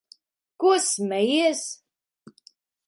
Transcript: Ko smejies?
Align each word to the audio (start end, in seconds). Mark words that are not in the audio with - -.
Ko 0.59 0.71
smejies? 0.87 1.61